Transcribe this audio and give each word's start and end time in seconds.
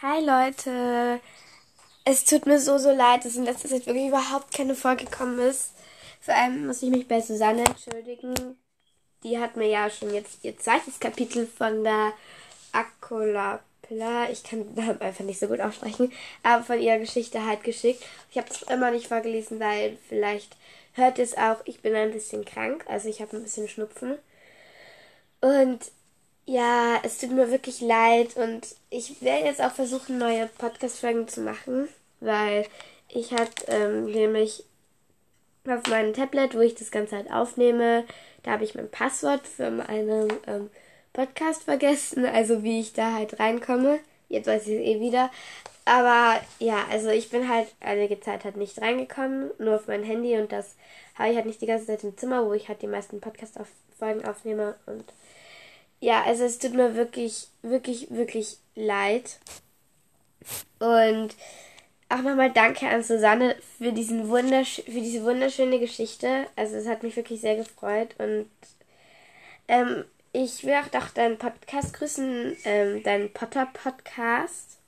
Hi 0.00 0.20
Leute, 0.24 1.20
es 2.04 2.24
tut 2.24 2.46
mir 2.46 2.60
so, 2.60 2.78
so 2.78 2.92
leid, 2.92 3.24
dass 3.24 3.34
in 3.34 3.44
letzter 3.44 3.68
Zeit 3.68 3.84
wirklich 3.84 4.06
überhaupt 4.06 4.54
keine 4.54 4.76
Folge 4.76 5.06
gekommen 5.06 5.40
ist. 5.40 5.72
Vor 6.20 6.34
allem 6.34 6.68
muss 6.68 6.84
ich 6.84 6.90
mich 6.90 7.08
bei 7.08 7.20
Susanne 7.20 7.64
entschuldigen. 7.64 8.56
Die 9.24 9.40
hat 9.40 9.56
mir 9.56 9.66
ja 9.66 9.90
schon 9.90 10.14
jetzt 10.14 10.44
ihr 10.44 10.56
zweites 10.56 11.00
Kapitel 11.00 11.48
von 11.48 11.82
der 11.82 12.12
Akolapla, 12.70 14.30
ich 14.30 14.44
kann 14.44 14.72
den 14.76 15.00
einfach 15.00 15.24
nicht 15.24 15.40
so 15.40 15.48
gut 15.48 15.60
aussprechen, 15.60 16.12
aber 16.44 16.62
von 16.62 16.80
ihrer 16.80 16.98
Geschichte 16.98 17.44
halt 17.44 17.64
geschickt. 17.64 18.04
Ich 18.30 18.38
habe 18.38 18.46
es 18.50 18.62
immer 18.62 18.92
nicht 18.92 19.08
vorgelesen, 19.08 19.58
weil 19.58 19.98
vielleicht 20.08 20.56
hört 20.92 21.18
ihr 21.18 21.24
es 21.24 21.36
auch, 21.36 21.56
ich 21.64 21.80
bin 21.82 21.96
ein 21.96 22.12
bisschen 22.12 22.44
krank, 22.44 22.84
also 22.88 23.08
ich 23.08 23.20
habe 23.20 23.36
ein 23.36 23.42
bisschen 23.42 23.66
Schnupfen. 23.66 24.16
Und 25.40 25.80
ja, 26.48 26.98
es 27.02 27.18
tut 27.18 27.30
mir 27.30 27.50
wirklich 27.50 27.82
leid 27.82 28.36
und 28.38 28.74
ich 28.88 29.20
werde 29.20 29.44
jetzt 29.44 29.60
auch 29.60 29.72
versuchen, 29.72 30.16
neue 30.16 30.46
Podcast-Folgen 30.46 31.28
zu 31.28 31.42
machen, 31.42 31.90
weil 32.20 32.64
ich 33.10 33.32
hatte 33.32 33.66
ähm, 33.66 34.06
nämlich 34.06 34.64
auf 35.68 35.86
meinem 35.88 36.14
Tablet, 36.14 36.54
wo 36.54 36.60
ich 36.60 36.74
das 36.74 36.90
Ganze 36.90 37.16
halt 37.16 37.30
aufnehme, 37.30 38.06
da 38.44 38.52
habe 38.52 38.64
ich 38.64 38.74
mein 38.74 38.90
Passwort 38.90 39.46
für 39.46 39.70
meinen 39.70 40.32
ähm, 40.46 40.70
Podcast 41.12 41.64
vergessen, 41.64 42.24
also 42.24 42.62
wie 42.62 42.80
ich 42.80 42.94
da 42.94 43.12
halt 43.12 43.38
reinkomme. 43.38 43.98
Jetzt 44.30 44.46
weiß 44.46 44.68
ich 44.68 44.74
es 44.76 44.80
eh 44.80 45.00
wieder. 45.00 45.30
Aber 45.84 46.40
ja, 46.60 46.86
also 46.90 47.10
ich 47.10 47.28
bin 47.28 47.50
halt 47.50 47.68
einige 47.80 48.20
Zeit 48.20 48.44
halt 48.44 48.56
nicht 48.56 48.80
reingekommen, 48.80 49.50
nur 49.58 49.76
auf 49.76 49.86
mein 49.86 50.02
Handy 50.02 50.38
und 50.38 50.50
das 50.50 50.76
habe 51.14 51.28
ich 51.28 51.36
halt 51.36 51.46
nicht 51.46 51.60
die 51.60 51.66
ganze 51.66 51.86
Zeit 51.88 52.04
im 52.04 52.16
Zimmer, 52.16 52.46
wo 52.46 52.54
ich 52.54 52.70
halt 52.70 52.80
die 52.80 52.86
meisten 52.86 53.20
Podcast-Folgen 53.20 54.24
aufnehme 54.24 54.76
und 54.86 55.04
ja, 56.00 56.22
also 56.24 56.44
es 56.44 56.58
tut 56.58 56.74
mir 56.74 56.94
wirklich, 56.94 57.48
wirklich, 57.62 58.10
wirklich 58.10 58.58
leid. 58.74 59.38
Und 60.78 61.34
auch 62.08 62.22
nochmal 62.22 62.52
danke 62.52 62.88
an 62.88 63.02
Susanne 63.02 63.56
für, 63.78 63.92
diesen 63.92 64.28
wundersch 64.28 64.82
für 64.84 65.00
diese 65.00 65.24
wunderschöne 65.24 65.78
Geschichte. 65.78 66.46
Also 66.56 66.76
es 66.76 66.86
hat 66.86 67.02
mich 67.02 67.16
wirklich 67.16 67.40
sehr 67.40 67.56
gefreut. 67.56 68.14
Und 68.18 68.48
ähm, 69.66 70.04
ich 70.32 70.64
will 70.64 70.74
auch 70.74 70.88
doch 70.88 71.10
deinen 71.10 71.38
Podcast 71.38 71.94
grüßen, 71.94 72.56
ähm, 72.64 73.02
deinen 73.02 73.32
Potter-Podcast. 73.32 74.78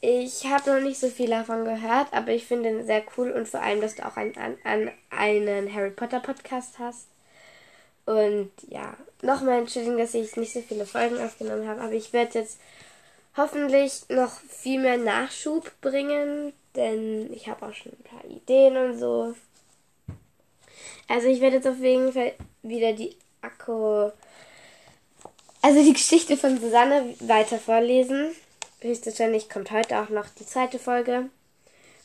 Ich 0.00 0.46
habe 0.46 0.70
noch 0.70 0.80
nicht 0.80 0.98
so 0.98 1.08
viel 1.08 1.28
davon 1.28 1.66
gehört, 1.66 2.12
aber 2.12 2.30
ich 2.30 2.46
finde 2.46 2.70
ihn 2.70 2.86
sehr 2.86 3.02
cool 3.16 3.32
und 3.32 3.46
vor 3.46 3.60
allem, 3.60 3.82
dass 3.82 3.96
du 3.96 4.06
auch 4.06 4.16
einen, 4.16 4.34
einen, 4.64 4.90
einen 5.10 5.74
Harry 5.74 5.90
Potter 5.90 6.20
Podcast 6.20 6.78
hast. 6.78 7.09
Und 8.06 8.50
ja, 8.68 8.96
nochmal 9.22 9.58
entschuldigen, 9.58 9.98
dass 9.98 10.14
ich 10.14 10.36
nicht 10.36 10.52
so 10.52 10.60
viele 10.60 10.86
Folgen 10.86 11.18
aufgenommen 11.18 11.68
habe, 11.68 11.80
aber 11.80 11.92
ich 11.92 12.12
werde 12.12 12.38
jetzt 12.38 12.58
hoffentlich 13.36 14.08
noch 14.08 14.32
viel 14.48 14.80
mehr 14.80 14.96
Nachschub 14.96 15.70
bringen, 15.80 16.52
denn 16.74 17.32
ich 17.32 17.48
habe 17.48 17.66
auch 17.66 17.74
schon 17.74 17.92
ein 17.92 18.02
paar 18.02 18.24
Ideen 18.24 18.76
und 18.76 18.98
so. 18.98 19.34
Also 21.08 21.28
ich 21.28 21.40
werde 21.40 21.56
jetzt 21.56 21.66
auf 21.66 21.78
jeden 21.78 22.12
Fall 22.12 22.34
wieder 22.62 22.92
die 22.92 23.16
Akku, 23.42 24.10
also 25.62 25.82
die 25.82 25.92
Geschichte 25.92 26.36
von 26.36 26.60
Susanne 26.60 27.14
weiter 27.20 27.58
vorlesen. 27.58 28.30
Höchstwahrscheinlich 28.80 29.50
kommt 29.50 29.70
heute 29.70 29.98
auch 29.98 30.08
noch 30.08 30.26
die 30.38 30.46
zweite 30.46 30.78
Folge. 30.78 31.28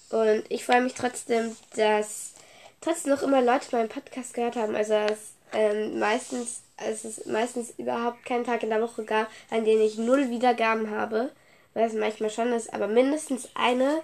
Und 0.10 0.44
ich 0.50 0.66
freue 0.66 0.82
mich 0.82 0.94
trotzdem, 0.94 1.56
dass 1.76 2.34
trotzdem 2.82 3.14
noch 3.14 3.24
immer 3.24 3.42
Leute 3.42 3.68
meinen 3.72 3.90
Podcast 3.90 4.34
gehört 4.34 4.56
haben. 4.56 4.76
Also 4.76 4.94
dass 4.94 5.34
ähm, 5.54 6.00
meistens, 6.00 6.62
es 6.78 7.06
ist 7.06 7.28
meistens 7.28 7.74
überhaupt 7.78 8.26
keinen 8.26 8.44
Tag 8.44 8.64
in 8.64 8.70
der 8.70 8.82
Woche 8.82 9.04
gab, 9.04 9.30
an 9.50 9.66
dem 9.66 9.82
ich 9.82 9.98
null 9.98 10.30
Wiedergaben 10.30 10.92
habe, 10.92 11.32
weil 11.74 11.88
es 11.88 11.94
manchmal 11.94 12.30
schon 12.30 12.52
ist, 12.54 12.74
aber 12.74 12.88
mindestens 12.88 13.50
eine. 13.56 14.02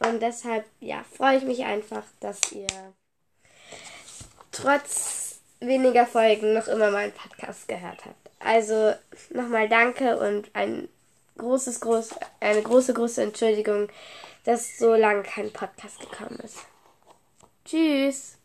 Und 0.00 0.20
deshalb, 0.20 0.64
ja, 0.80 1.04
freue 1.16 1.38
ich 1.38 1.44
mich 1.44 1.64
einfach, 1.64 2.04
dass 2.20 2.40
ihr 2.52 2.66
trotz 4.50 5.40
weniger 5.60 6.06
Folgen 6.06 6.52
noch 6.52 6.68
immer 6.68 6.90
meinen 6.90 7.12
Podcast 7.12 7.68
gehört 7.68 8.04
habt. 8.04 8.30
Also 8.40 8.94
nochmal 9.30 9.68
danke 9.68 10.18
und 10.18 10.50
ein 10.54 10.88
großes, 11.38 11.80
groß, 11.80 12.10
eine 12.40 12.62
große, 12.62 12.94
große 12.94 13.22
Entschuldigung, 13.22 13.88
dass 14.44 14.78
so 14.78 14.94
lange 14.94 15.22
kein 15.22 15.52
Podcast 15.52 16.00
gekommen 16.00 16.38
ist. 16.44 16.58
Tschüss. 17.64 18.36